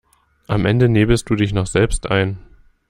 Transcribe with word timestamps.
Am 0.47 0.65
Ende 0.65 0.89
nebelst 0.89 1.29
du 1.29 1.35
dich 1.35 1.53
noch 1.53 1.67
selbst 1.67 2.09
ein. 2.09 2.39